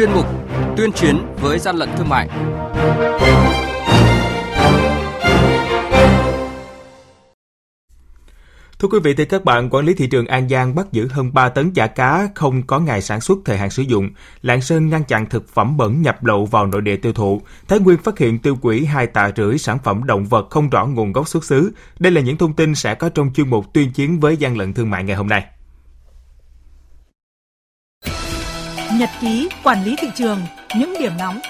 [0.00, 0.26] chuyên mục
[0.76, 2.28] Tuyên chiến với gian lận thương mại.
[8.78, 11.30] Thưa quý vị thì các bạn, quản lý thị trường An Giang bắt giữ hơn
[11.34, 14.10] 3 tấn chả cá không có ngày sản xuất thời hạn sử dụng.
[14.42, 17.42] Lạng Sơn ngăn chặn thực phẩm bẩn nhập lậu vào nội địa tiêu thụ.
[17.68, 20.86] Thái Nguyên phát hiện tiêu quỷ hai tạ rưỡi sản phẩm động vật không rõ
[20.86, 21.72] nguồn gốc xuất xứ.
[21.98, 24.74] Đây là những thông tin sẽ có trong chuyên mục tuyên chiến với gian lận
[24.74, 25.46] thương mại ngày hôm nay.
[29.00, 30.38] Nhật ký quản lý thị trường,
[30.78, 31.40] những điểm nóng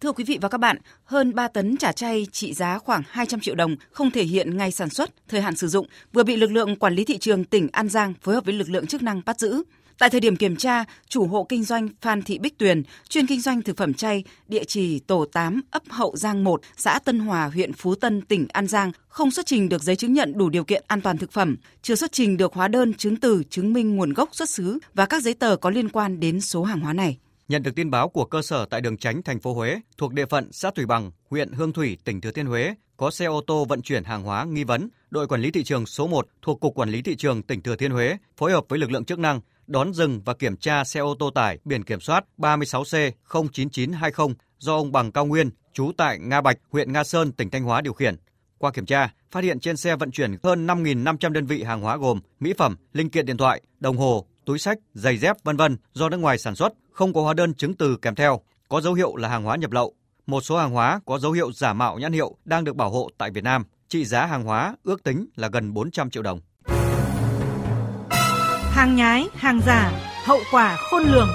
[0.00, 3.40] Thưa quý vị và các bạn, hơn 3 tấn chả chay trị giá khoảng 200
[3.40, 6.50] triệu đồng không thể hiện ngày sản xuất, thời hạn sử dụng vừa bị lực
[6.50, 9.22] lượng quản lý thị trường tỉnh An Giang phối hợp với lực lượng chức năng
[9.26, 9.62] bắt giữ.
[9.98, 13.40] Tại thời điểm kiểm tra, chủ hộ kinh doanh Phan Thị Bích Tuyền, chuyên kinh
[13.40, 17.50] doanh thực phẩm chay, địa chỉ tổ 8, ấp Hậu Giang 1, xã Tân Hòa,
[17.54, 20.64] huyện Phú Tân, tỉnh An Giang, không xuất trình được giấy chứng nhận đủ điều
[20.64, 23.96] kiện an toàn thực phẩm, chưa xuất trình được hóa đơn chứng từ chứng minh
[23.96, 26.92] nguồn gốc xuất xứ và các giấy tờ có liên quan đến số hàng hóa
[26.92, 27.18] này.
[27.48, 30.26] Nhận được tin báo của cơ sở tại đường Tránh, thành phố Huế, thuộc địa
[30.26, 33.64] phận xã Thủy Bằng, huyện Hương Thủy, tỉnh Thừa Thiên Huế, có xe ô tô
[33.64, 34.88] vận chuyển hàng hóa nghi vấn.
[35.10, 37.76] Đội quản lý thị trường số 1 thuộc Cục Quản lý Thị trường tỉnh Thừa
[37.76, 41.00] Thiên Huế phối hợp với lực lượng chức năng đón dừng và kiểm tra xe
[41.00, 46.40] ô tô tải biển kiểm soát 36C09920 do ông Bằng Cao Nguyên, trú tại Nga
[46.40, 48.16] Bạch, huyện Nga Sơn, tỉnh Thanh Hóa điều khiển.
[48.58, 51.96] Qua kiểm tra, phát hiện trên xe vận chuyển hơn 5.500 đơn vị hàng hóa
[51.96, 55.76] gồm mỹ phẩm, linh kiện điện thoại, đồng hồ, túi sách, giày dép vân vân
[55.92, 58.94] do nước ngoài sản xuất, không có hóa đơn chứng từ kèm theo, có dấu
[58.94, 59.94] hiệu là hàng hóa nhập lậu.
[60.26, 63.10] Một số hàng hóa có dấu hiệu giả mạo nhãn hiệu đang được bảo hộ
[63.18, 63.64] tại Việt Nam.
[63.88, 66.40] Trị giá hàng hóa ước tính là gần 400 triệu đồng.
[68.70, 69.92] Hàng nhái, hàng giả,
[70.24, 71.28] hậu quả khôn lường.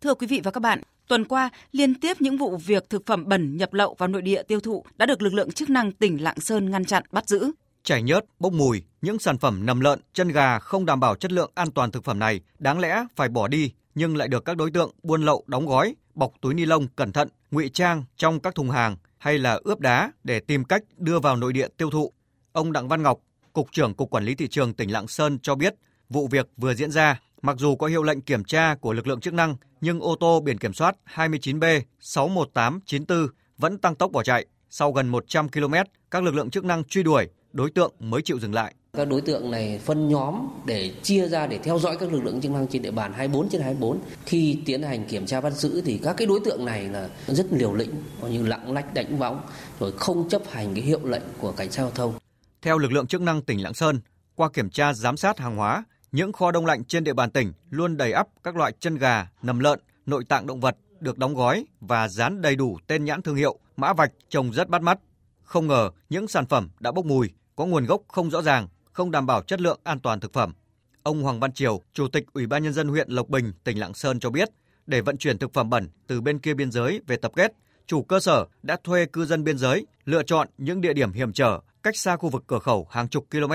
[0.00, 3.28] Thưa quý vị và các bạn, tuần qua liên tiếp những vụ việc thực phẩm
[3.28, 6.22] bẩn nhập lậu vào nội địa tiêu thụ đã được lực lượng chức năng tỉnh
[6.22, 7.52] Lạng Sơn ngăn chặn bắt giữ.
[7.84, 11.32] Chảy nhớt, bốc mùi, những sản phẩm nầm lợn, chân gà không đảm bảo chất
[11.32, 14.56] lượng an toàn thực phẩm này đáng lẽ phải bỏ đi nhưng lại được các
[14.56, 18.40] đối tượng buôn lậu đóng gói, bọc túi ni lông cẩn thận, ngụy trang trong
[18.40, 21.90] các thùng hàng hay là ướp đá để tìm cách đưa vào nội địa tiêu
[21.90, 22.12] thụ.
[22.52, 23.18] Ông Đặng Văn Ngọc,
[23.52, 25.74] Cục trưởng Cục Quản lý Thị trường tỉnh Lạng Sơn cho biết
[26.08, 29.20] vụ việc vừa diễn ra Mặc dù có hiệu lệnh kiểm tra của lực lượng
[29.20, 34.46] chức năng, nhưng ô tô biển kiểm soát 29B 61894 vẫn tăng tốc bỏ chạy.
[34.70, 35.74] Sau gần 100 km,
[36.10, 38.74] các lực lượng chức năng truy đuổi, đối tượng mới chịu dừng lại.
[38.96, 42.40] Các đối tượng này phân nhóm để chia ra để theo dõi các lực lượng
[42.40, 44.00] chức năng trên địa bàn 24 trên 24.
[44.26, 47.46] Khi tiến hành kiểm tra bắt giữ thì các cái đối tượng này là rất
[47.50, 47.90] liều lĩnh,
[48.30, 49.40] như lặng lách đánh võng,
[49.80, 52.14] rồi không chấp hành cái hiệu lệnh của cảnh sát giao thông.
[52.62, 54.00] Theo lực lượng chức năng tỉnh Lạng Sơn,
[54.34, 57.52] qua kiểm tra giám sát hàng hóa, những kho đông lạnh trên địa bàn tỉnh
[57.70, 61.34] luôn đầy ắp các loại chân gà, nầm lợn, nội tạng động vật được đóng
[61.34, 64.98] gói và dán đầy đủ tên nhãn thương hiệu, mã vạch trông rất bắt mắt.
[65.42, 69.10] Không ngờ những sản phẩm đã bốc mùi, có nguồn gốc không rõ ràng, không
[69.10, 70.54] đảm bảo chất lượng an toàn thực phẩm.
[71.02, 73.94] Ông Hoàng Văn Triều, Chủ tịch Ủy ban nhân dân huyện Lộc Bình, tỉnh Lạng
[73.94, 74.48] Sơn cho biết,
[74.86, 77.52] để vận chuyển thực phẩm bẩn từ bên kia biên giới về tập kết,
[77.86, 81.32] chủ cơ sở đã thuê cư dân biên giới lựa chọn những địa điểm hiểm
[81.32, 83.52] trở cách xa khu vực cửa khẩu hàng chục km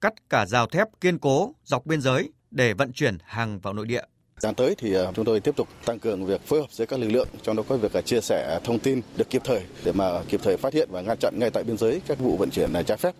[0.00, 3.86] cắt cả rào thép kiên cố dọc biên giới để vận chuyển hàng vào nội
[3.86, 4.02] địa.
[4.36, 7.00] Gian tới thì à, chúng tôi tiếp tục tăng cường việc phối hợp giữa các
[7.00, 9.92] lực lượng, trong đó có việc à, chia sẻ thông tin được kịp thời để
[9.92, 12.50] mà kịp thời phát hiện và ngăn chặn ngay tại biên giới các vụ vận
[12.50, 13.14] chuyển này trái phép.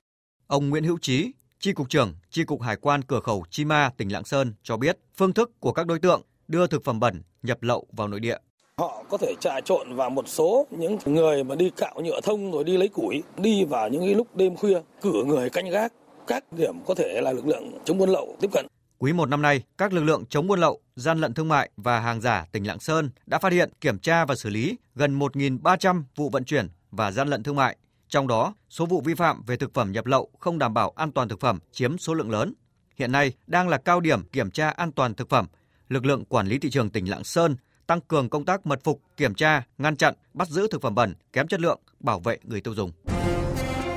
[0.47, 3.91] Ông Nguyễn Hữu Trí, Tri cục trưởng Tri cục Hải quan cửa khẩu Chi Ma,
[3.97, 7.23] tỉnh Lạng Sơn cho biết phương thức của các đối tượng đưa thực phẩm bẩn
[7.43, 8.37] nhập lậu vào nội địa.
[8.79, 12.53] Họ có thể trà trộn vào một số những người mà đi cạo nhựa thông
[12.53, 15.93] rồi đi lấy củi, đi vào những cái lúc đêm khuya, cử người canh gác
[16.31, 18.67] các điểm có thể là lực lượng chống buôn lậu tiếp cận.
[18.99, 22.01] Quý một năm nay, các lực lượng chống buôn lậu, gian lận thương mại và
[22.01, 26.03] hàng giả tỉnh Lạng Sơn đã phát hiện, kiểm tra và xử lý gần 1.300
[26.17, 27.77] vụ vận chuyển và gian lận thương mại.
[28.09, 31.13] Trong đó, số vụ vi phạm về thực phẩm nhập lậu không đảm bảo an
[31.13, 32.55] toàn thực phẩm chiếm số lượng lớn.
[32.97, 35.47] Hiện nay đang là cao điểm kiểm tra an toàn thực phẩm.
[35.89, 39.01] Lực lượng quản lý thị trường tỉnh Lạng Sơn tăng cường công tác mật phục,
[39.17, 42.60] kiểm tra, ngăn chặn, bắt giữ thực phẩm bẩn, kém chất lượng, bảo vệ người
[42.60, 42.93] tiêu dùng.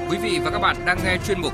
[0.10, 1.54] Quý vị và các bạn đang nghe chuyên mục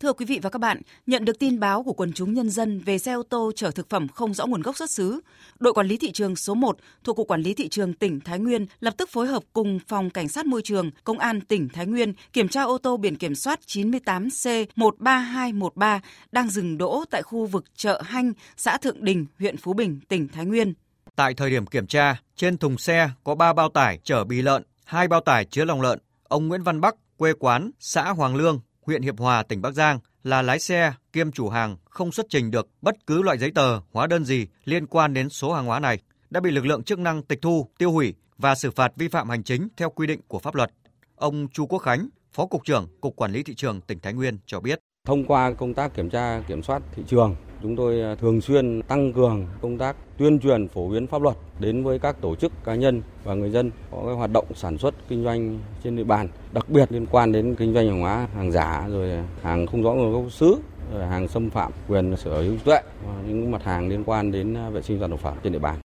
[0.00, 2.80] Thưa quý vị và các bạn, nhận được tin báo của quần chúng nhân dân
[2.80, 5.20] về xe ô tô chở thực phẩm không rõ nguồn gốc xuất xứ,
[5.58, 8.38] đội quản lý thị trường số 1 thuộc cục quản lý thị trường tỉnh Thái
[8.38, 11.86] Nguyên lập tức phối hợp cùng phòng cảnh sát môi trường, công an tỉnh Thái
[11.86, 16.00] Nguyên kiểm tra ô tô biển kiểm soát 98C13213
[16.32, 20.28] đang dừng đỗ tại khu vực chợ Hanh, xã Thượng Đình, huyện Phú Bình, tỉnh
[20.28, 20.74] Thái Nguyên.
[21.16, 24.62] Tại thời điểm kiểm tra, trên thùng xe có 3 bao tải chở bì lợn,
[24.84, 25.98] hai bao tải chứa lòng lợn.
[26.22, 28.60] Ông Nguyễn Văn Bắc, quê quán xã Hoàng Lương,
[28.90, 32.50] huyện Hiệp Hòa, tỉnh Bắc Giang là lái xe kiêm chủ hàng không xuất trình
[32.50, 35.80] được bất cứ loại giấy tờ, hóa đơn gì liên quan đến số hàng hóa
[35.80, 35.98] này
[36.30, 39.28] đã bị lực lượng chức năng tịch thu, tiêu hủy và xử phạt vi phạm
[39.28, 40.70] hành chính theo quy định của pháp luật.
[41.16, 44.38] Ông Chu Quốc Khánh, Phó cục trưởng Cục Quản lý thị trường tỉnh Thái Nguyên
[44.46, 44.78] cho biết.
[45.06, 48.82] Thông qua công tác kiểm tra kiểm soát thị trường, chúng tôi à, thường xuyên
[48.82, 52.52] tăng cường công tác tuyên truyền phổ biến pháp luật đến với các tổ chức
[52.64, 56.04] cá nhân và người dân có cái hoạt động sản xuất kinh doanh trên địa
[56.04, 59.10] bàn, đặc biệt liên quan đến kinh doanh hàng hóa, hàng giả rồi
[59.42, 60.56] hàng không rõ nguồn gốc xứ,
[60.94, 64.32] rồi hàng xâm phạm quyền sở hữu trí tuệ, và những mặt hàng liên quan
[64.32, 65.78] đến à, vệ sinh an toàn thực phẩm trên địa bàn.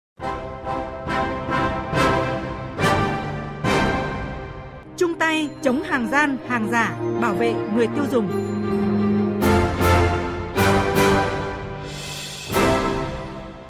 [4.96, 8.28] Chung tay chống hàng gian, hàng giả, bảo vệ người tiêu dùng.